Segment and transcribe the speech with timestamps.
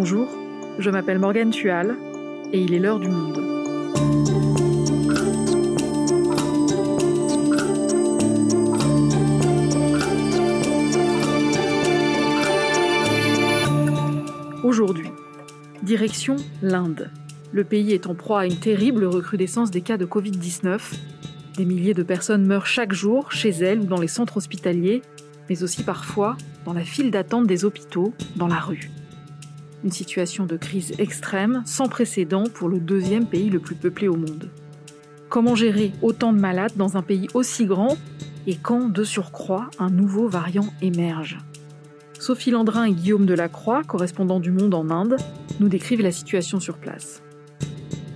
[0.00, 0.28] Bonjour,
[0.78, 1.96] je m'appelle Morgane Tual
[2.52, 3.36] et il est l'heure du monde.
[14.62, 15.08] Aujourd'hui,
[15.82, 17.10] direction l'Inde.
[17.50, 20.78] Le pays est en proie à une terrible recrudescence des cas de Covid-19.
[21.56, 25.02] Des milliers de personnes meurent chaque jour chez elles ou dans les centres hospitaliers,
[25.50, 28.92] mais aussi parfois dans la file d'attente des hôpitaux, dans la rue.
[29.84, 34.16] Une situation de crise extrême, sans précédent pour le deuxième pays le plus peuplé au
[34.16, 34.50] monde.
[35.28, 37.96] Comment gérer autant de malades dans un pays aussi grand
[38.46, 41.38] et quand, de surcroît, un nouveau variant émerge?
[42.18, 45.16] Sophie Landrin et Guillaume Delacroix, correspondants du Monde en Inde,
[45.60, 47.22] nous décrivent la situation sur place.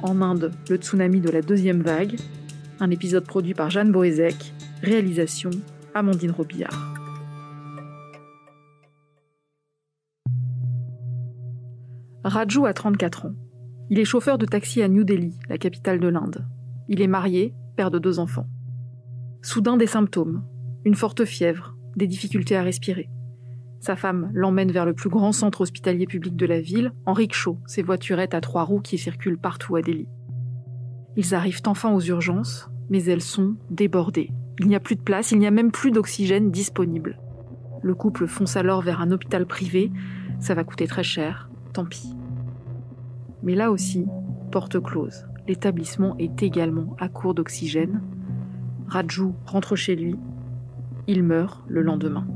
[0.03, 2.17] En Inde, le tsunami de la deuxième vague,
[2.81, 4.53] un épisode produit par Jeanne Boézek,
[4.83, 5.51] réalisation
[5.95, 7.02] Amandine Robillard.
[12.25, 13.35] Raju a 34 ans.
[13.91, 16.47] Il est chauffeur de taxi à New Delhi, la capitale de l'Inde.
[16.89, 18.47] Il est marié, père de deux enfants.
[19.43, 20.45] Soudain des symptômes,
[20.85, 23.11] une forte fièvre, des difficultés à respirer.
[23.81, 27.59] Sa femme l'emmène vers le plus grand centre hospitalier public de la ville, en rickshaw,
[27.67, 30.07] ces voiturettes à trois roues qui circulent partout à Delhi.
[31.17, 34.31] Ils arrivent enfin aux urgences, mais elles sont débordées.
[34.61, 37.19] Il n'y a plus de place, il n'y a même plus d'oxygène disponible.
[37.83, 39.91] Le couple fonce alors vers un hôpital privé,
[40.39, 42.15] ça va coûter très cher, tant pis.
[43.43, 44.07] Mais là aussi,
[44.51, 45.27] porte close.
[45.49, 48.03] L'établissement est également à court d'oxygène.
[48.87, 50.17] Raju rentre chez lui.
[51.09, 52.27] Il meurt le lendemain.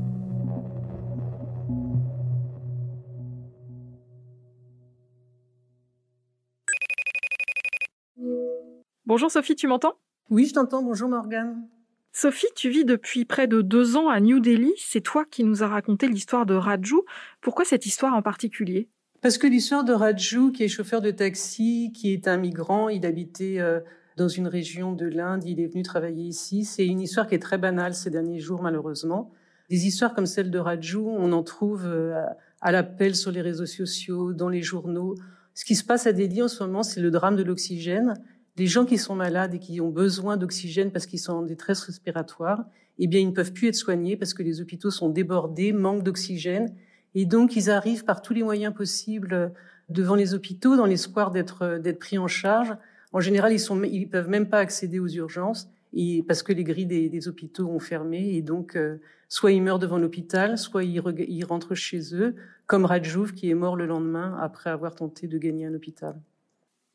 [9.05, 9.93] Bonjour Sophie, tu m'entends?
[10.29, 10.83] Oui, je t'entends.
[10.83, 11.69] Bonjour Morgane.
[12.11, 14.73] Sophie, tu vis depuis près de deux ans à New Delhi.
[14.77, 17.03] C'est toi qui nous as raconté l'histoire de Raju.
[17.39, 18.89] Pourquoi cette histoire en particulier?
[19.21, 23.05] Parce que l'histoire de Raju, qui est chauffeur de taxi, qui est un migrant, il
[23.05, 23.79] habitait euh,
[24.15, 27.39] dans une région de l'Inde, il est venu travailler ici, c'est une histoire qui est
[27.39, 29.31] très banale ces derniers jours, malheureusement.
[29.69, 32.21] Des histoires comme celle de Raju, on en trouve euh,
[32.61, 35.15] à l'appel sur les réseaux sociaux, dans les journaux.
[35.53, 38.13] Ce qui se passe à Delhi en ce moment, c'est le drame de l'oxygène.
[38.57, 41.81] Les gens qui sont malades et qui ont besoin d'oxygène parce qu'ils sont en détresse
[41.81, 42.65] respiratoire,
[42.99, 46.03] eh bien, ils ne peuvent plus être soignés parce que les hôpitaux sont débordés, manquent
[46.03, 46.73] d'oxygène
[47.15, 49.49] et donc, ils arrivent par tous les moyens possibles euh,
[49.89, 52.75] devant les hôpitaux dans l'espoir d'être euh, d'être pris en charge.
[53.13, 56.63] En général, ils sont ils peuvent même pas accéder aux urgences et parce que les
[56.63, 58.97] grilles des, hôpitaux ont fermé et donc euh,
[59.29, 62.35] soit ils meurent devant l'hôpital, soit ils, ils, rentrent chez eux,
[62.65, 66.19] comme Rajouv qui est mort le lendemain après avoir tenté de gagner un hôpital.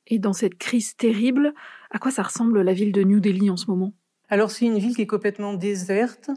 [0.06, 1.54] Et dans cette crise terrible,
[1.90, 3.92] à quoi ça ressemble la ville de New Delhi en ce moment?
[4.28, 6.30] Alors c'est une ville qui est complètement déserte.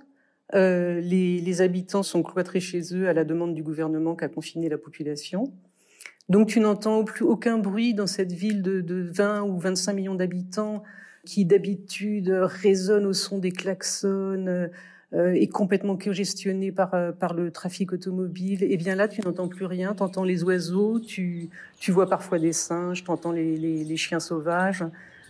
[0.54, 4.30] Euh, les, les, habitants sont cloîtrés chez eux à la demande du gouvernement qui a
[4.30, 5.52] confiné la population.
[6.30, 10.16] Donc tu n'entends plus aucun bruit dans cette ville de, de 20 ou 25 millions
[10.16, 10.84] d'habitants
[11.26, 14.70] qui d'habitude résonne au son des klaxons,
[15.14, 18.64] euh, est complètement congestionnée par, euh, par le trafic automobile.
[18.64, 19.94] Et eh bien là, tu n'entends plus rien.
[19.96, 23.98] Tu entends les oiseaux, tu, tu vois parfois des singes, tu entends les, les, les
[23.98, 24.84] chiens sauvages.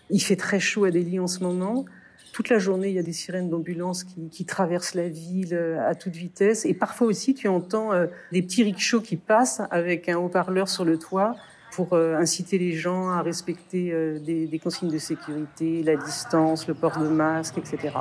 [0.09, 1.85] Il fait très chaud à Delhi en ce moment.
[2.35, 5.95] Toute la journée, il y a des sirènes d'ambulance qui, traversent la ville euh, à
[5.95, 6.65] toute vitesse.
[6.65, 10.83] Et parfois aussi, tu entends euh, des petits rickshaws qui passent avec un haut-parleur sur
[10.83, 11.37] le toit
[11.71, 16.73] pour euh, inciter les gens à respecter des, des consignes de sécurité, la distance, le
[16.73, 17.99] port de masque, etc.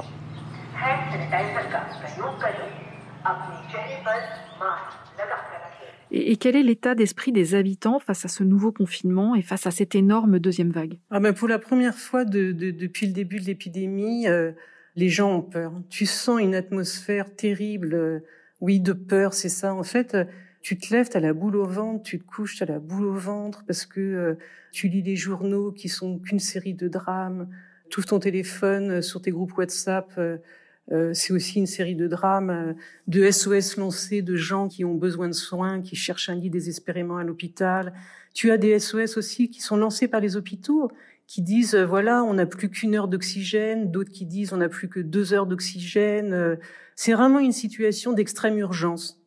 [6.17, 9.73] Et, quel est l'état d'esprit des habitants face à ce nouveau confinement et face à
[9.73, 10.99] cette énorme deuxième vague?
[11.11, 14.53] Ah ben Pour la première fois de, de, depuis le début de l'épidémie, euh,
[14.95, 15.73] les gens ont peur.
[15.91, 18.21] Tu sens une atmosphère terrible, euh,
[18.61, 19.75] oui, de peur, c'est ça.
[19.75, 20.25] En fait, euh,
[20.63, 22.79] tu te lèves, tu as la boule au ventre, tu te couches, tu as la
[22.79, 24.39] boule au ventre parce que
[24.71, 27.49] tu lis les journaux qui sont qu'une série de drames.
[27.97, 30.39] Ouvres ton téléphone sur tes groupes WhatsApp euh,
[30.91, 32.75] c'est aussi une série de drames, euh,
[33.07, 37.17] de SOS lancés de gens qui ont besoin de soins, qui cherchent un lit désespérément
[37.17, 37.95] à l'hôpital.
[38.35, 40.91] Tu as des SOS aussi qui sont lancés par les hôpitaux,
[41.27, 44.69] qui disent euh, voilà, on n'a plus qu'une heure d'oxygène, d'autres qui disent on n'a
[44.69, 46.59] plus que deux heures d'oxygène.
[46.97, 49.21] C'est vraiment une situation d'extrême urgence.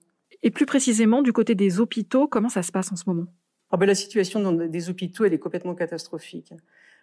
[0.44, 3.26] Et plus précisément, du côté des hôpitaux, comment ça se passe en ce moment?
[3.72, 6.54] Ah ben, La situation dans des hôpitaux, elle est complètement catastrophique.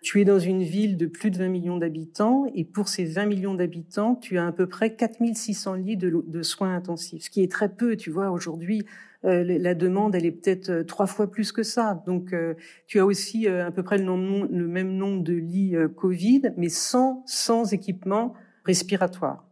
[0.04, 3.24] Tu es dans une ville de plus de 20 millions d'habitants et pour ces 20
[3.24, 7.50] millions d'habitants, tu as à peu près 4600 lits de, soins intensifs, ce qui est
[7.50, 7.96] très peu.
[7.96, 8.84] Tu vois, aujourd'hui,
[9.24, 12.02] euh, la demande, elle est peut-être euh, trois fois plus que ça.
[12.06, 12.52] Donc, euh,
[12.86, 17.22] tu as aussi à peu près le, le, même nombre de lits Covid, mais sans,
[17.24, 18.34] sans équipement
[18.66, 19.48] respiratoire.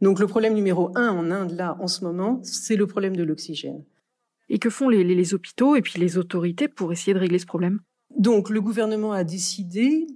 [0.00, 3.22] Donc, le problème numéro un en Inde, là, en ce moment, c'est le problème de
[3.22, 3.84] l'oxygène.
[4.48, 7.80] Et que font les hôpitaux et puis les autorités pour essayer de régler ce problème?
[8.16, 10.06] Donc le gouvernement a décidé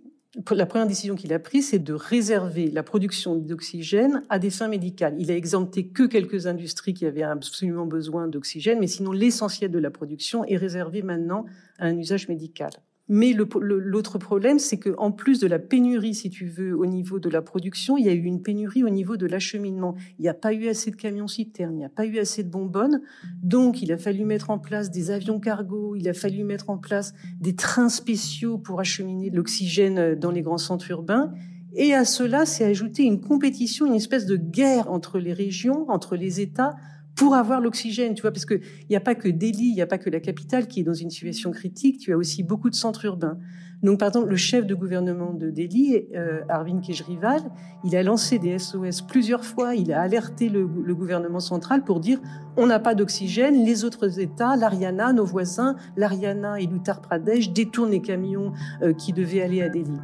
[0.51, 4.69] la première décision qu'il a prise, c'est de réserver la production d'oxygène à des fins
[4.69, 5.15] médicales.
[5.19, 9.79] Il a exempté que quelques industries qui avaient absolument besoin d'oxygène, mais sinon l'essentiel de
[9.79, 11.45] la production est réservé maintenant
[11.79, 12.71] à un usage médical.
[13.09, 17.29] Mais l'autre problème, c'est qu'en plus de la pénurie, si tu veux, au niveau de
[17.29, 19.95] la production, il y a eu une pénurie au niveau de l'acheminement.
[20.19, 22.43] Il n'y a pas eu assez de camions citernes, il n'y a pas eu assez
[22.43, 23.03] de bonbonnes.
[23.43, 26.79] Donc, il a fallu mettre en place des avions cargo, il a fallu mettre en
[26.79, 31.35] place des trains spéciaux pour acheminer de l'oxygène dans les grands centres urbains.
[31.75, 36.17] Et à cela, s'est ajouté une compétition, une espèce de guerre entre les régions, entre
[36.17, 36.77] les États,
[37.15, 39.87] pour avoir l'oxygène, tu vois, parce qu'il n'y a pas que Delhi, il n'y a
[39.87, 42.75] pas que la capitale qui est dans une situation critique, tu as aussi beaucoup de
[42.75, 43.39] centres urbains.
[43.83, 47.43] Donc, par exemple, le chef de gouvernement de Delhi, euh, Arvind Kejriwal,
[47.85, 52.19] il a lancé des SOS plusieurs fois, il a alerté le, gouvernement central pour dire
[52.57, 57.91] on n'a pas d'oxygène, les autres États, l'Ariana, nos voisins, l'Ariana et l'Uttar Pradesh détournent
[57.91, 58.53] les camions
[58.83, 59.99] euh, qui devaient aller à Delhi.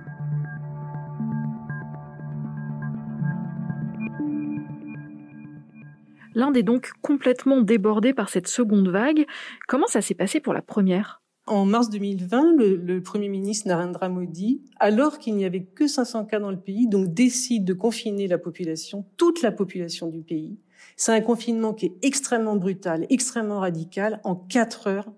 [6.34, 9.26] L'Inde est donc complètement débordée par cette seconde vague.
[9.66, 11.20] Comment ça s'est passé pour la première?
[11.46, 16.38] En mars 2020, le, Premier ministre Narendra Modi, alors qu'il n'y avait que 500 cas
[16.38, 20.58] dans le pays, donc décide de confiner la population, toute la population du pays.
[20.96, 24.20] C'est un confinement qui est extrêmement brutal, extrêmement radical.
[24.22, 25.10] En quatre heures,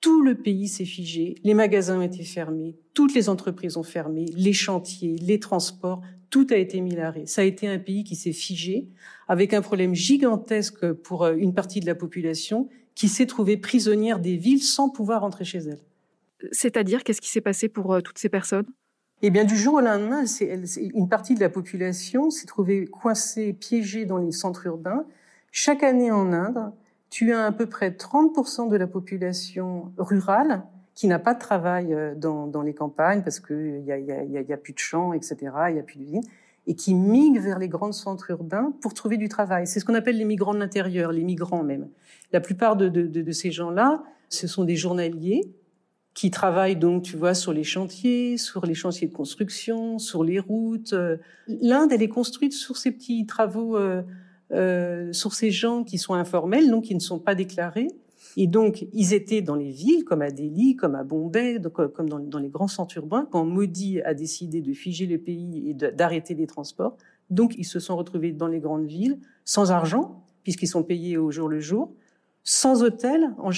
[0.00, 4.26] tout le pays s'est figé, les magasins ont été fermés, toutes les entreprises ont fermé,
[4.34, 6.00] les chantiers, les transports,
[6.30, 7.26] tout a été mis à l'arrêt.
[7.26, 8.88] Ça a été un pays qui s'est figé,
[9.28, 14.20] avec un problème gigantesque pour euh, une partie de la population qui s'est trouvée prisonnière
[14.20, 15.80] des villes sans pouvoir rentrer chez elle.
[16.52, 18.66] C'est-à-dire, qu'est-ce qui s'est passé pour euh, toutes ces personnes?
[19.22, 20.24] Eh bien, du jour au lendemain,
[20.78, 25.04] une partie de la population s'est trouvée coincée, piégée dans les centres urbains.
[25.52, 26.72] Chaque année en Inde,
[27.10, 30.62] tu as à peu près 30% de la population rurale
[30.94, 34.12] qui n'a pas de travail euh, dans, dans les campagnes parce qu'il n'y a, y
[34.12, 35.36] a, y a, plus de champs, etc.,
[35.68, 36.22] il n'y a plus d'usines,
[36.66, 39.66] et qui migrent vers les grands centres urbains pour trouver du travail.
[39.66, 41.88] C'est ce qu'on appelle les migrants de l'intérieur, les migrants même.
[42.32, 45.52] La plupart de, de, de, de ces gens-là, ce sont des journaliers
[46.14, 50.38] qui travaillent donc, tu vois, sur les chantiers, sur les chantiers de construction, sur les
[50.38, 50.92] routes.
[50.92, 51.16] Euh,
[51.46, 54.02] L'Inde, elle est construite sur ces petits travaux, euh,
[54.52, 57.88] euh, sur ces gens qui sont informels, donc qui ne sont pas déclarés.
[58.36, 62.08] Et donc, ils étaient dans les villes, comme à Delhi, comme à Bombay, euh, comme
[62.08, 66.34] dans, les grands centres urbains, quand Modi a décidé de figer le pays et d'arrêter
[66.34, 66.96] les transports.
[67.30, 71.30] Donc, ils se sont retrouvés dans les grandes villes, sans argent, puisqu'ils sont payés au
[71.30, 71.92] jour le jour,
[72.42, 73.34] sans hôtel.
[73.38, 73.50] En,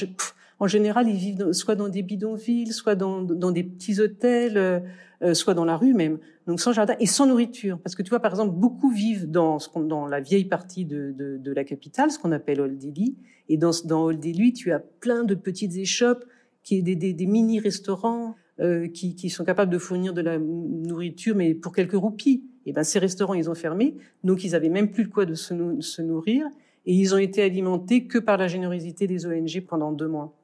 [0.62, 4.79] en général, ils vivent soit dans des bidonvilles, soit dans, des petits hôtels, euh,
[5.23, 6.20] euh, soit dans la rue même.
[6.47, 7.81] Donc sans jardin et sans nourriture.
[7.81, 9.59] Parce que tu vois, par exemple, beaucoup vivent dans,
[10.09, 13.17] la vieille partie de, la capitale, ce qu'on appelle Old Delhi.
[13.49, 16.25] Et dans, Old Delhi, tu as plein de petites échoppes,
[16.62, 21.55] qui, des, des, des mini-restaurants euh, qui, sont capables de fournir de la nourriture, mais
[21.55, 22.44] pour quelques roupies.
[22.67, 25.35] Et ben ces restaurants, ils ont fermé, donc ils avaient même plus de quoi de
[25.35, 26.47] se nourrir,
[26.87, 30.38] et ils ont été alimentés que par la générosité des ONG pendant deux mois.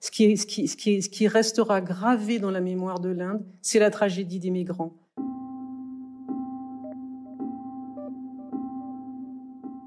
[0.00, 4.94] Ce qui, restera gravé dans la mémoire de l'Inde, c'est la tragédie des migrants.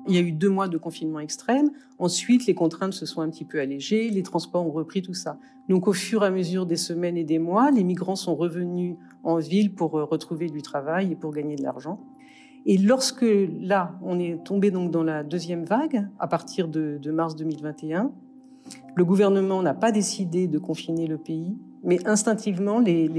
[0.08, 1.72] Il y a eu deux mois de confinement extrême.
[1.98, 5.40] Ensuite, les contraintes se sont un petit peu allégées, les transports ont repris tout ça.
[5.70, 8.98] Donc, au fur et à mesure des semaines et des mois, les migrants sont revenus
[9.24, 12.02] en ville pour euh, retrouver du travail et pour gagner de l'argent.
[12.66, 13.26] Et lorsque
[13.62, 18.12] là, on est tombé donc dans la deuxième vague, à partir de mars 2021,
[18.96, 23.10] le gouvernement n'a pas décidé de confiner le pays, mais instinctivement, les,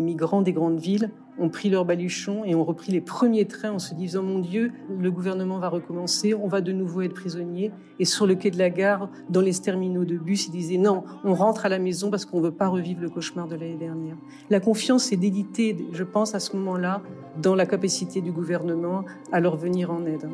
[0.00, 3.78] migrants des grandes villes ont pris leur baluchon et ont repris les premiers trains en
[3.78, 7.72] se disant Mon Dieu, le gouvernement va recommencer, on va de nouveau être prisonnier.
[7.98, 11.04] Et sur le quai de la gare, dans les terminaux de bus, ils disaient Non,
[11.24, 13.76] on rentre à la maison parce qu'on ne veut pas revivre le cauchemar de l'année
[13.76, 14.16] dernière.
[14.50, 17.02] La confiance est d'éditer, je pense, à ce moment-là,
[17.40, 20.28] dans la capacité du gouvernement à leur venir en aide.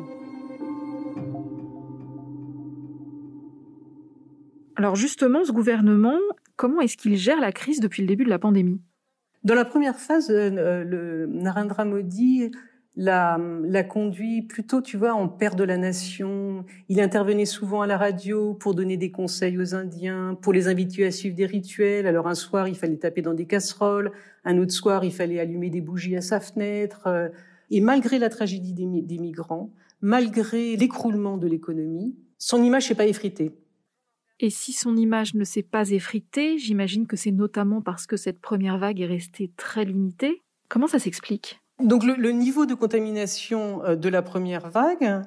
[4.85, 6.19] Alors justement, ce gouvernement,
[6.57, 8.79] comment est-ce qu'il gère la crise depuis le début de la pandémie?
[9.43, 12.51] Dans la première phase, euh, le Narendra Modi
[12.95, 13.39] l'a,
[13.89, 16.65] conduit plutôt, tu vois, en père de la nation.
[16.87, 21.03] Il intervenait souvent à la radio pour donner des conseils aux Indiens, pour les inviter
[21.03, 22.05] à suivre des rituels.
[22.05, 24.11] Alors un soir, il fallait taper dans des casseroles,
[24.43, 27.07] un autre soir, il fallait allumer des bougies à sa fenêtre.
[27.07, 27.29] Euh,
[27.71, 33.51] et malgré la tragédie des migrants, malgré l'écroulement de l'économie, son image n'est pas effritée.
[34.39, 38.41] Et si son image ne s'est pas effritée, j'imagine que c'est notamment parce que cette
[38.41, 40.41] première vague est restée très limitée.
[40.67, 41.61] Comment ça s'explique?
[41.81, 45.21] Donc le, niveau de contamination euh, de la première vague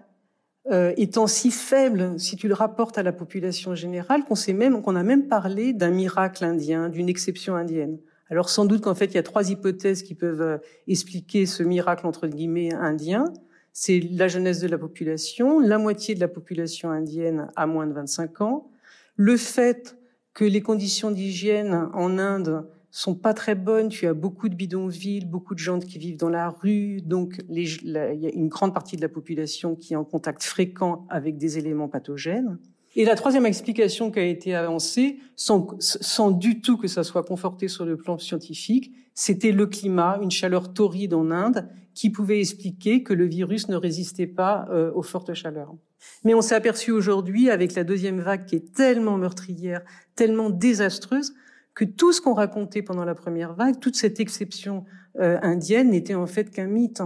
[0.70, 4.82] euh, étant si faible, si tu le rapportes à la population générale, qu'on sait même
[4.82, 7.98] qu'on a même parlé d'un miracle indien, d'une exception indienne.
[8.30, 11.62] Alors sans doute qu'en fait il y a trois hypothèses qui peuvent euh, expliquer ce
[11.62, 13.24] miracle entre guillemets indien.
[13.72, 17.92] C'est la jeunesse de la population, la moitié de la population indienne a moins de
[17.92, 18.70] 25 ans,
[19.18, 19.98] le fait
[20.32, 23.88] que les conditions d'hygiène en Inde sont pas très bonnes.
[23.88, 27.90] Tu as beaucoup de bidonvilles, beaucoup de gens qui vivent dans la rue, donc il
[27.90, 31.58] y a une grande partie de la population qui est en contact fréquent avec des
[31.58, 32.58] éléments pathogènes.
[32.94, 37.66] Et la troisième explication qui a été avancée, sans, du tout que ça soit conforté
[37.66, 43.02] sur le plan scientifique, c'était le climat, une chaleur torride en Inde, qui pouvait expliquer
[43.02, 45.74] que le virus ne résistait pas euh, aux fortes chaleurs.
[46.24, 49.82] Mais on s'est aperçu aujourd'hui, avec la deuxième vague qui est tellement meurtrière,
[50.14, 51.34] tellement désastreuse,
[51.74, 54.84] que tout ce qu'on racontait pendant la première vague, toute cette exception
[55.20, 57.02] euh, indienne n'était en fait qu'un mythe.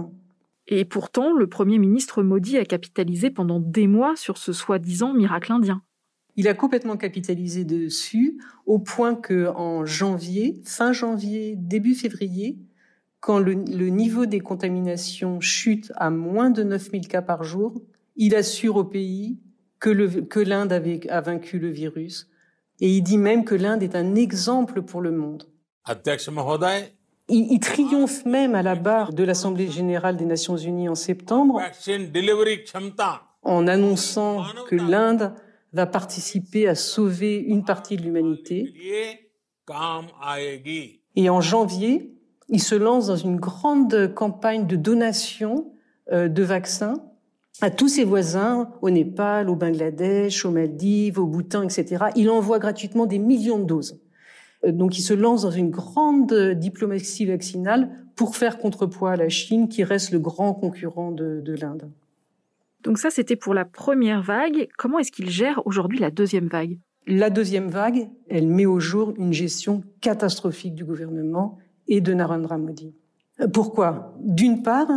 [0.67, 5.51] Et pourtant, le Premier ministre Modi a capitalisé pendant des mois sur ce soi-disant miracle
[5.51, 5.83] indien.
[6.35, 12.57] Il a complètement capitalisé dessus, au point que en janvier, fin janvier, début février,
[13.19, 17.81] quand le, niveau des contaminations chute à moins de 9000 cas par jour,
[18.15, 19.39] il assure au pays
[19.79, 22.29] que, que l'Inde avait a vaincu le virus,
[22.79, 25.43] et il dit même que l'Inde est un exemple pour le monde.
[27.29, 31.61] Il, triomphe même à la barre de l'Assemblée générale des Nations unies en septembre
[33.43, 35.33] en annonçant que l'Inde
[35.71, 38.73] va participer à sauver une partie de l'humanité.
[41.15, 42.13] Et en janvier,
[42.49, 45.73] il se lance dans une grande campagne de donation
[46.11, 47.01] euh, de vaccins
[47.61, 52.05] à tous ses voisins, au Népal, au Bangladesh, aux Maldives, au Bhoutan, etc.
[52.15, 53.99] Il envoie gratuitement des millions de doses.
[54.65, 59.29] Euh, donc il se lance dans une grande diplomatie vaccinale pour faire contrepoids à la
[59.29, 61.89] Chine, qui reste le grand concurrent de, de l'Inde.
[62.83, 64.67] Donc ça, c'était pour la première vague.
[64.77, 66.77] Comment est-ce qu'il gère aujourd'hui la deuxième vague?
[67.07, 71.57] La deuxième vague, elle met au jour une gestion catastrophique du gouvernement
[71.87, 72.93] et de Narendra Modi.
[73.39, 74.15] Euh, pourquoi?
[74.19, 74.89] D'une part,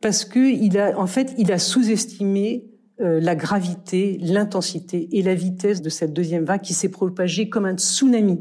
[0.00, 2.64] parce que il a, en fait, il a sous-estimé
[3.00, 7.64] euh, la gravité, l'intensité et la vitesse de cette deuxième vague qui s'est propagée comme
[7.64, 8.40] un tsunami.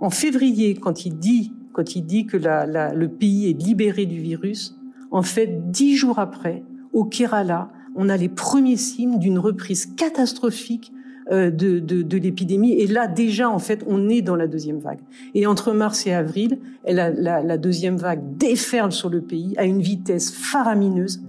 [0.00, 4.06] En février, quand il dit, quand il dit que la, la, le pays est libéré
[4.06, 4.76] du virus,
[5.10, 10.92] en fait, dix jours après, au Kerala, on a les premiers signes d'une reprise catastrophique
[11.30, 12.72] de, de, l'épidémie.
[12.72, 14.98] Et là, déjà, en fait, on est dans la deuxième vague.
[15.34, 20.32] Et entre mars et avril, la, deuxième vague déferle sur le pays à une vitesse
[20.32, 21.22] faramineuse.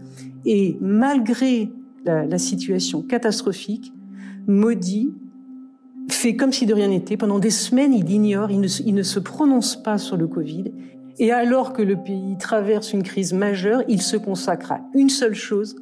[0.45, 1.69] Et malgré
[2.05, 3.93] la, situation catastrophique,
[4.47, 5.13] Modi
[6.09, 7.17] fait comme si de rien n'était.
[7.17, 10.71] Pendant des semaines, il ignore, il ne se prononce pas sur le Covid.
[11.19, 15.35] Et alors que le pays traverse une crise majeure, il se consacre à une seule
[15.35, 15.75] chose,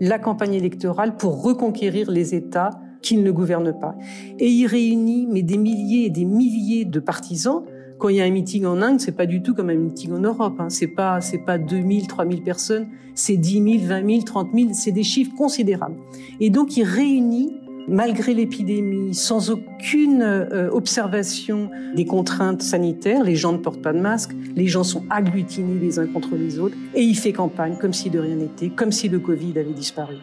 [0.00, 2.70] la campagne électorale pour reconquérir les États
[3.04, 3.94] qu'il ne gouverne pas.
[4.38, 7.62] Et il réunit mais des milliers et des milliers de partisans.
[7.98, 10.12] Quand il y a un meeting en Inde, c'est pas du tout comme un meeting
[10.12, 10.54] en Europe.
[10.58, 10.70] Hein.
[10.70, 14.70] C'est pas c'est pas 2000, 3000 personnes, c'est 10 000, 20 000, 30 000.
[14.72, 15.96] C'est des chiffres considérables.
[16.40, 17.52] Et donc il réunit
[17.86, 24.00] malgré l'épidémie, sans aucune euh, observation des contraintes sanitaires, les gens ne portent pas de
[24.00, 27.92] masque, les gens sont agglutinés les uns contre les autres, et il fait campagne comme
[27.92, 30.14] si de rien n'était, comme si le Covid avait disparu.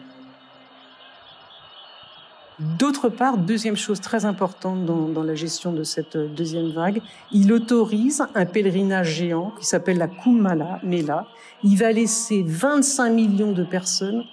[2.58, 7.00] D'autre part, deuxième chose très importante dans, la gestion de cette deuxième vague,
[7.32, 10.42] il autorise un pèlerinage géant qui s'appelle la Kumbh
[10.82, 11.26] Mela.
[11.64, 14.24] Il va laisser 25 millions de personnes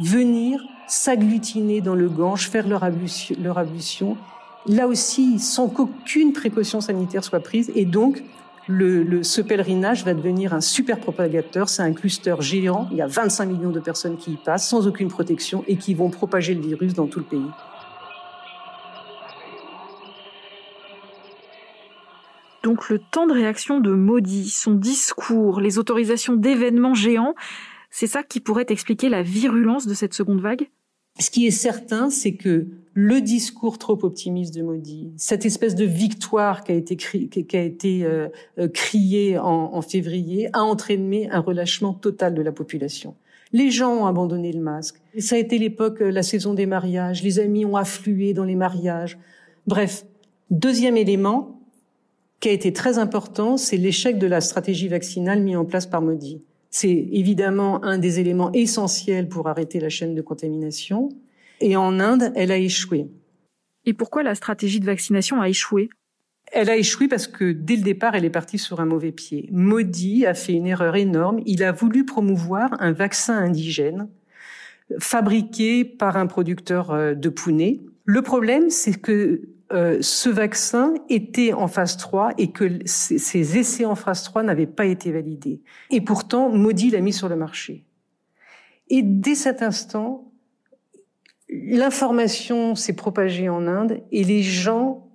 [0.00, 2.82] venir s'agglutiner dans le Gange, faire leur
[3.38, 4.16] leur ablution,
[4.66, 7.70] là aussi sans qu'aucune précaution sanitaire soit prise.
[7.74, 8.22] Et donc,
[8.70, 11.68] le, ce pèlerinage va devenir un super propagateur.
[11.68, 12.88] C'est un cluster géant.
[12.90, 15.94] Il y a 25 millions de personnes qui y passent sans aucune protection et qui
[15.94, 17.50] vont propager le virus dans tout le pays.
[22.62, 27.34] Donc le temps de réaction de Modi, son discours, les autorisations d'événements géants,
[27.90, 30.68] c'est ça qui pourrait expliquer la virulence de cette seconde vague?
[31.20, 35.84] Ce qui est certain, c'est que le discours trop optimiste de Modi, cette espèce de
[35.84, 42.34] victoire qui a été, euh, euh, criée en, en, février, a entraîné un relâchement total
[42.34, 43.14] de la population.
[43.52, 45.00] Les gens ont abandonné le masque.
[45.14, 47.22] Et ça a été l'époque, euh, la saison des mariages.
[47.22, 49.18] Les amis ont afflué dans les mariages.
[49.66, 50.04] Bref,
[50.50, 51.60] deuxième élément
[52.40, 56.00] qui a été très important, c'est l'échec de la stratégie vaccinale mise en place par
[56.00, 56.42] Modi.
[56.70, 61.08] C'est évidemment un des éléments essentiels pour arrêter la chaîne de contamination.
[61.60, 63.08] Et en Inde, elle a échoué.
[63.84, 65.90] Et pourquoi la stratégie de vaccination a échoué?
[66.52, 69.48] Elle a échoué parce que dès le départ, elle est partie sur un mauvais pied.
[69.52, 71.40] Modi a fait une erreur énorme.
[71.46, 74.08] Il a voulu promouvoir un vaccin indigène
[74.98, 77.78] fabriqué par un producteur euh, de Pune.
[78.04, 83.84] Le problème, c'est que euh, ce vaccin était en phase 3 et que ces essais
[83.84, 85.62] en phase 3 n'avaient pas été validés.
[85.90, 87.84] Et pourtant, Modi l'a mis sur le marché.
[88.88, 90.32] Et dès cet instant,
[91.48, 95.08] l'information s'est propagée en Inde et les gens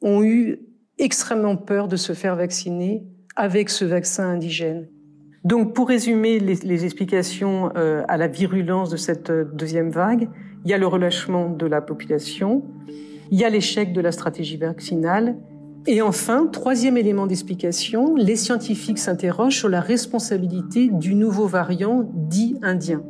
[0.00, 0.60] ont eu
[0.98, 3.04] extrêmement peur de se faire vacciner
[3.36, 4.88] avec ce vaccin indigène.
[5.44, 10.28] Donc, pour résumer les, explications euh, à la virulence de cette euh, deuxième vague,
[10.64, 12.64] il y a le relâchement de la population,
[13.30, 15.36] il y a l'échec de la stratégie vaccinale,
[15.86, 22.56] et enfin, troisième élément d'explication, les scientifiques s'interrogent sur la responsabilité du nouveau variant dit
[22.62, 23.02] indien.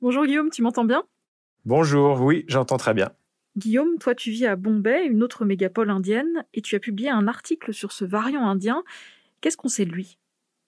[0.00, 1.04] Bonjour Guillaume, tu m'entends bien?
[1.64, 3.10] Bonjour, oui, j'entends très bien.
[3.56, 7.28] Guillaume, toi tu vis à Bombay, une autre mégapole indienne, et tu as publié un
[7.28, 8.82] article sur ce variant indien.
[9.40, 10.18] Qu'est-ce qu'on sait de lui?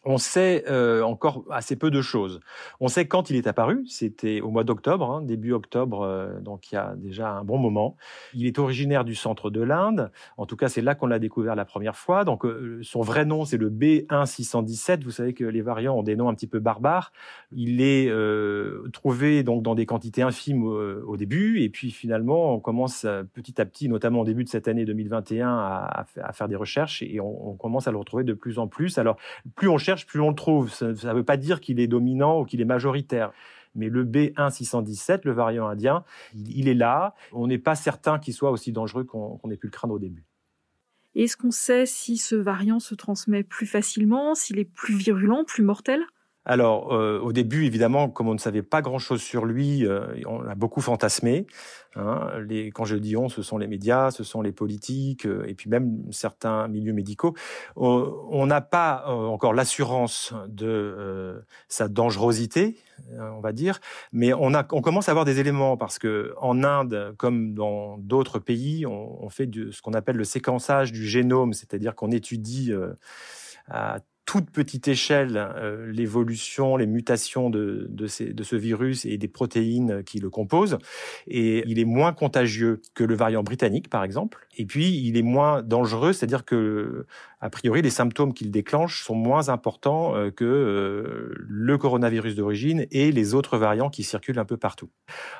[0.05, 2.41] On sait euh, encore assez peu de choses.
[2.81, 6.71] On sait quand il est apparu, c'était au mois d'octobre, hein, début octobre, euh, donc
[6.71, 7.97] il y a déjà un bon moment.
[8.35, 11.55] Il est originaire du centre de l'Inde, en tout cas c'est là qu'on l'a découvert
[11.55, 12.25] la première fois.
[12.25, 15.05] Donc euh, son vrai nom c'est le B1617.
[15.05, 17.13] Vous savez que les variants ont des noms un petit peu barbares.
[17.53, 18.11] Il est
[18.93, 23.65] trouvé donc dans des quantités infimes au, début, et puis finalement on commence petit à
[23.65, 27.51] petit, notamment au début de cette année 2021, à, à faire des recherches et on,
[27.51, 28.99] on commence à le retrouver de plus en plus.
[28.99, 29.17] Alors
[29.55, 30.71] plus on cherche plus on le trouve.
[30.71, 33.33] Ça ne veut pas dire qu'il est dominant ou qu'il est majoritaire.
[33.75, 37.15] Mais le B1617, le variant indien, il, est là.
[37.33, 40.25] On n'est pas certain qu'il soit aussi dangereux qu'on ait pu le craindre au début.
[41.15, 45.63] Est-ce qu'on sait si ce variant se transmet plus facilement, s'il est plus virulent, plus
[45.63, 46.03] mortel?
[46.47, 50.47] Alors, euh, au début, évidemment, comme on ne savait pas grand-chose sur lui, euh, on
[50.47, 51.47] a beaucoup fantasmé.
[51.97, 52.29] Hein.
[52.47, 55.55] Les, quand je dis on, ce sont les médias, ce sont les politiques, euh, et
[55.55, 57.35] puis même certains milieux médicaux.
[57.77, 62.77] on n'a pas encore l'assurance de sa dangerosité,
[63.19, 63.81] on va dire,
[64.13, 67.97] mais on, a, on commence à avoir des éléments parce que en Inde, comme dans
[67.99, 72.11] d'autres pays, on, on fait du, ce qu'on appelle le séquençage du génome, c'est-à-dire qu'on
[72.11, 72.73] étudie
[73.69, 80.03] à toute petite échelle euh, l'évolution, les mutations de, de, ce virus et des protéines
[80.05, 80.79] qui le composent.
[81.27, 84.47] Et il est moins contagieux que le variant britannique, par exemple.
[84.57, 87.07] Et puis, il est moins dangereux, c'est-à-dire que,
[87.45, 92.87] a priori, les symptômes qu'il déclenche sont moins importants euh, que euh, le coronavirus d'origine
[92.91, 94.89] et les autres variants qui circulent un peu partout.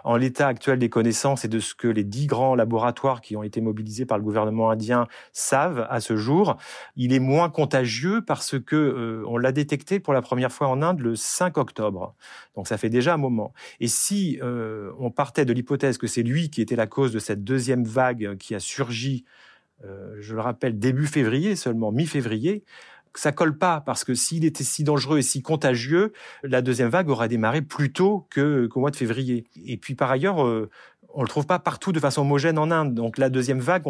[0.05, 3.43] En l'état actuel des connaissances et de ce que les dix grands laboratoires qui ont
[3.43, 6.59] été mobilisés par le gouvernement indien savent à ce jour,
[6.95, 10.83] il est moins contagieux parce que euh, on l'a détecté pour la première fois en
[10.83, 12.15] Inde le 5 octobre.
[12.55, 13.55] Donc ça fait déjà un moment.
[13.81, 17.45] Et si on partait de l'hypothèse que c'est lui qui était la cause de cette
[17.45, 19.25] deuxième vague qui a surgi
[19.85, 22.65] euh, je le rappelle, début février, seulement mi-février,
[23.17, 27.09] ça colle pas parce que s'il était si dangereux et si contagieux, la deuxième vague
[27.09, 29.45] aurait démarré plus tôt qu'au mois de février.
[29.65, 30.69] Et puis par ailleurs, euh,
[31.17, 32.93] on le trouve pas partout de façon homogène en Inde.
[32.93, 33.85] Donc la deuxième vague,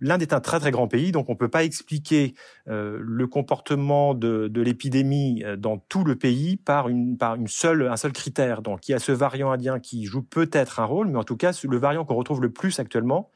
[0.00, 2.34] l'Inde est un très très grand pays, donc on peut pas expliquer
[2.68, 7.88] euh, le comportement de, de l'épidémie dans tout le pays par une par une seule
[7.88, 8.62] un seul critère.
[8.62, 11.36] Donc il y a ce variant indien qui joue peut-être un rôle, mais en tout
[11.36, 13.32] cas le variant qu'on retrouve le plus actuellement,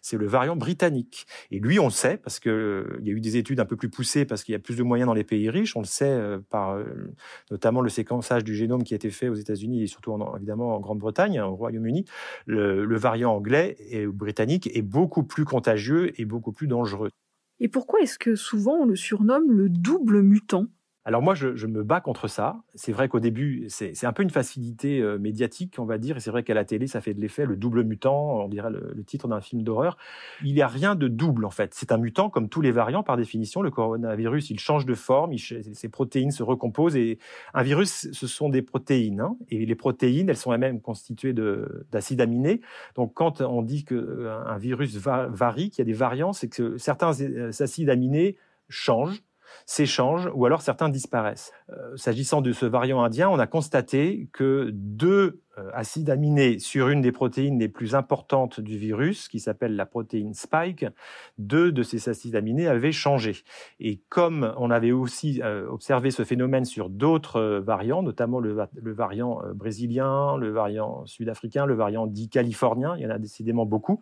[0.00, 1.26] c'est le variant britannique.
[1.50, 3.76] Et lui, on le sait, parce qu'il euh, y a eu des études un peu
[3.76, 5.76] plus poussées, parce qu'il y a plus de moyens dans les pays riches.
[5.76, 6.84] On le sait euh, par euh,
[7.50, 10.80] notamment le séquençage du génome qui a été fait aux États-Unis et surtout évidemment en
[10.80, 12.04] Grande-Bretagne, hein, au Royaume-Uni.
[12.46, 17.10] Le, le variant anglais et britannique est beaucoup plus contagieux et beaucoup plus dangereux.
[17.60, 20.66] Et pourquoi est-ce que souvent on le surnomme le double mutant?
[21.06, 22.60] Alors moi, je, me bats contre ça.
[22.74, 26.20] C'est vrai qu'au début, c'est un peu une facilité euh, médiatique, on va dire, et
[26.20, 29.02] c'est vrai qu'à la télé, ça fait de l'effet le double mutant, on dirait le,
[29.04, 29.96] titre d'un film d'horreur.
[30.44, 31.72] Il n'y a rien de double, en fait.
[31.74, 33.62] C'est un mutant comme tous les variants, par définition.
[33.62, 37.18] Le coronavirus, il change de forme, ses protéines se recomposent, et
[37.54, 39.20] un virus, ce sont des protéines.
[39.20, 41.34] Hein, et les protéines, elles sont elles-mêmes constituées
[41.90, 42.60] d'acides aminés.
[42.94, 46.76] Donc quand on dit qu'un euh, virus varie, qu'il y a des variants, c'est que
[46.76, 48.36] certains euh, acides aminés
[48.68, 49.22] changent
[49.66, 51.52] s'échangent ou alors certains disparaissent.
[51.70, 56.88] Euh, s'agissant de ce variant indien, on a constaté que deux euh, acides aminés sur
[56.88, 60.86] une des protéines les plus importantes du virus, qui s'appelle la protéine spike,
[61.38, 63.36] deux de ces acides aminés avaient changé.
[63.78, 68.56] Et comme on avait aussi euh, observé ce phénomène sur d'autres variants, notamment le,
[68.92, 74.00] variant brésilien, le variant sud-africain, le variant dit californien, il y en a décidément beaucoup,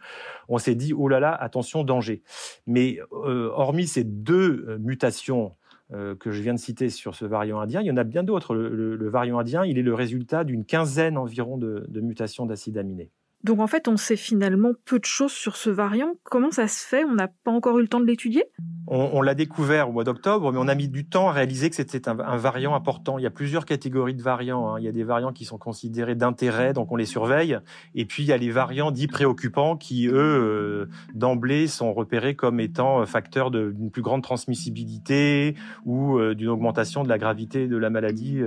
[0.48, 2.22] on s'est dit, oh là là, attention, danger.
[2.66, 7.80] Mais hormis ces deux mutations euh, que je viens de citer sur ce variant indien,
[7.80, 8.54] il y en a bien d'autres.
[8.54, 13.10] Le, variant indien, il est le résultat d'une quinzaine environ de, mutations d'acides aminés.
[13.44, 16.14] Donc en fait, on sait finalement peu de choses sur ce variant.
[16.24, 17.04] Comment ça se fait?
[17.04, 18.44] On n'a pas encore eu le temps de l'étudier?
[18.90, 21.76] On, l'a découvert au mois d'octobre, mais on a mis du temps à réaliser que
[21.76, 23.18] c'était un, variant important.
[23.18, 24.70] Il y a plusieurs catégories de variants.
[24.70, 24.78] Hein.
[24.78, 27.58] Il y a des variants qui sont considérés d'intérêt, donc on les surveille.
[27.94, 32.34] Et puis il y a les variants dits préoccupants qui, eux, euh, d'emblée, sont repérés
[32.34, 37.68] comme étant euh, facteurs d'une plus grande transmissibilité ou euh, d'une augmentation de la gravité
[37.68, 38.40] de la maladie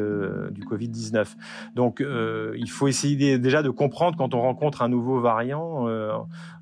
[0.51, 1.35] du Covid-19.
[1.75, 6.11] Donc il faut essayer déjà de comprendre quand on rencontre un nouveau variant, euh,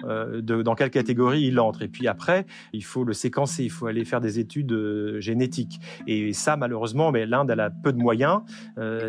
[0.03, 1.81] euh, dans quelle catégorie il entre.
[1.81, 5.79] Et puis après, il faut le séquencer, il faut aller faire des études euh, génétiques.
[6.07, 8.41] Et ça, malheureusement, mais l'Inde, elle a peu de moyens.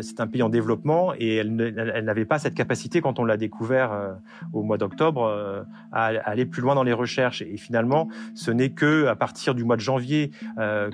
[0.01, 4.17] c'est un pays en développement et elle, n'avait pas cette capacité, quand on l'a découvert
[4.53, 7.41] au mois d'octobre, à, aller plus loin dans les recherches.
[7.41, 10.31] Et finalement, ce n'est que à partir du mois de janvier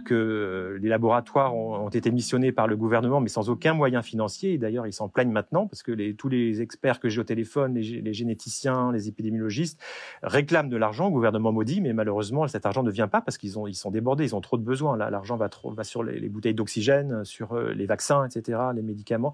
[0.05, 4.53] que les laboratoires ont, été missionnés par le gouvernement, mais sans aucun moyen financier.
[4.53, 7.75] Et d'ailleurs, ils s'en plaignent maintenant parce que tous les experts que j'ai au téléphone,
[7.75, 9.79] les, les généticiens, les épidémiologistes
[10.23, 13.59] réclament de l'argent au gouvernement maudit, mais malheureusement, cet argent ne vient pas parce qu'ils
[13.59, 14.97] ont, ils sont débordés, ils ont trop de besoins.
[14.97, 15.49] L'argent va,
[15.83, 19.33] sur les, bouteilles d'oxygène, sur euh, les vaccins, etc., les médicaments.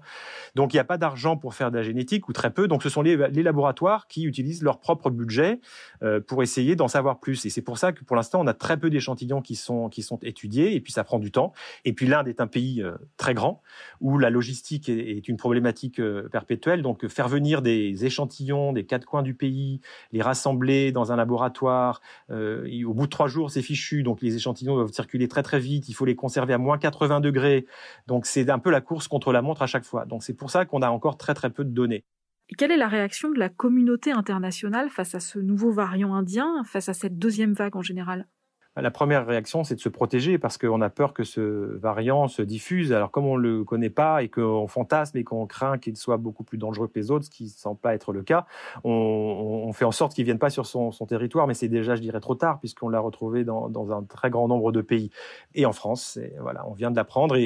[0.54, 2.68] Donc, il n'y a pas d'argent pour faire de la génétique ou très peu.
[2.68, 5.60] Donc, ce sont les, laboratoires qui utilisent leur propre budget
[6.02, 7.44] euh, pour essayer d'en savoir plus.
[7.44, 9.90] Et c'est pour ça que pour l'instant, on a très peu d'échantillons qui sont,
[10.22, 11.52] étudiés et puis ça prend du temps.
[11.84, 13.60] Et puis l'Inde est un pays euh, très grand
[14.00, 16.82] où la logistique est une problématique perpétuelle.
[16.82, 19.80] Donc, faire venir des échantillons des quatre coins du pays,
[20.12, 22.00] les rassembler dans un laboratoire.
[22.30, 25.60] Euh, au bout de trois jours, c'est fichu, donc les échantillons doivent circuler très très
[25.60, 25.88] vite.
[25.88, 27.66] Il faut les conserver à moins 80 degrés.
[28.06, 30.06] Donc c'est un peu la course contre la montre à chaque fois.
[30.06, 32.04] Donc c'est pour ça qu'on a encore très très peu de données.
[32.58, 36.88] Quelle est la réaction de la communauté internationale face à ce nouveau variant indien, face
[36.88, 38.26] à cette deuxième vague en général?
[38.76, 42.42] La première réaction, c'est de se protéger parce qu'on a peur que ce variant se
[42.42, 42.92] diffuse.
[42.92, 46.42] Alors, comme on le connaît pas et qu'on fantasme et qu'on craint qu'il soit beaucoup
[46.42, 48.46] plus dangereux que les autres, ce qui semble pas être le cas,
[48.82, 51.46] on, fait en sorte qu'il vienne pas sur son, territoire.
[51.46, 54.72] Mais c'est déjà, je dirais, trop tard puisqu'on l'a retrouvé dans, un très grand nombre
[54.72, 55.10] de pays
[55.54, 56.18] et en France.
[56.40, 57.36] voilà, on vient de l'apprendre.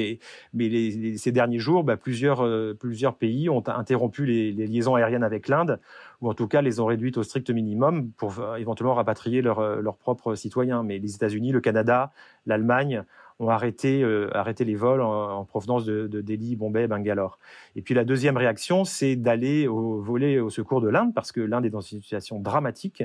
[0.53, 5.79] Mais ces derniers jours, bah, euh, plusieurs pays ont interrompu les liaisons aériennes avec l'Inde
[6.21, 9.81] ou en tout cas les ont réduites au strict minimum pour euh, éventuellement rapatrier euh,
[9.81, 10.83] leurs propres citoyens.
[10.83, 12.11] Mais les États-Unis, le Canada,
[12.45, 13.03] l'Allemagne
[13.39, 17.39] ont arrêté, euh, arrêté les vols en, provenance de, de, Delhi, Bombay, Bangalore.
[17.77, 21.39] Et puis la deuxième réaction, c'est d'aller au, voler au secours de l'Inde, parce que
[21.39, 23.03] l'Inde est dans une situation dramatique.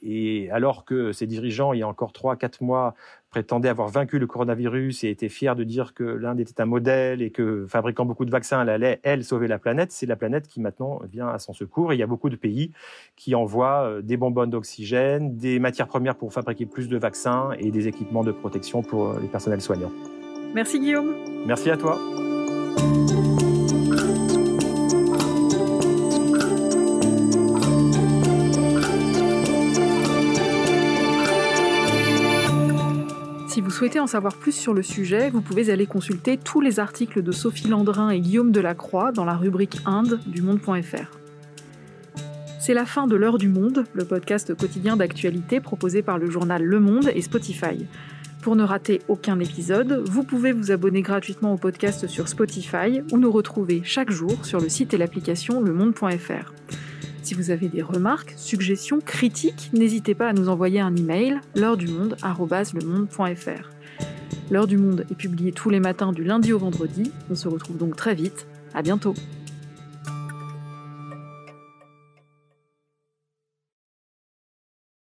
[0.00, 2.94] Et alors que ses dirigeants, il y a encore trois, quatre mois,
[3.32, 7.22] prétendait avoir vaincu le coronavirus et était fier de dire que l'Inde était un modèle
[7.22, 9.90] et que fabriquant beaucoup de vaccins, elle allait, elle, sauver la planète.
[9.90, 11.92] C'est la planète qui maintenant vient à son secours.
[11.92, 12.72] Et il y a beaucoup de pays
[13.16, 17.70] qui envoient euh, des bonbonnes d'oxygène, des matières premières pour fabriquer plus de vaccins et
[17.70, 19.92] des équipements de protection pour euh, les personnels soignants.
[20.54, 21.14] Merci Guillaume.
[21.46, 21.98] Merci à toi.
[33.52, 36.80] Si vous souhaitez en savoir plus sur le sujet, vous pouvez aller consulter tous les
[36.80, 41.18] articles de Sophie Landrin et Guillaume Delacroix dans la rubrique Inde du monde.fr.
[42.58, 46.64] C'est la fin de l'heure du monde, le podcast quotidien d'actualité proposé par le journal
[46.64, 47.86] Le Monde et Spotify.
[48.40, 53.18] Pour ne rater aucun épisode, vous pouvez vous abonner gratuitement au podcast sur Spotify ou
[53.18, 56.54] nous retrouver chaque jour sur le site et l'application lemonde.fr.
[57.22, 61.76] Si vous avez des remarques, suggestions, critiques, n'hésitez pas à nous envoyer un email l'heure
[61.76, 62.16] du monde
[64.50, 67.12] L'heure du monde est publiée tous les matins du lundi au vendredi.
[67.30, 68.46] On se retrouve donc très vite.
[68.74, 69.14] À bientôt.